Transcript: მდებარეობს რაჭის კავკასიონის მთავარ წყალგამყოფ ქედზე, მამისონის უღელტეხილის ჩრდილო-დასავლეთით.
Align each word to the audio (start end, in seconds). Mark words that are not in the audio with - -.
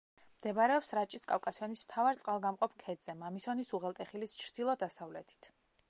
მდებარეობს 0.35 0.91
რაჭის 0.99 1.27
კავკასიონის 1.31 1.83
მთავარ 1.87 2.19
წყალგამყოფ 2.23 2.75
ქედზე, 2.87 3.15
მამისონის 3.21 3.73
უღელტეხილის 3.81 4.35
ჩრდილო-დასავლეთით. 4.43 5.55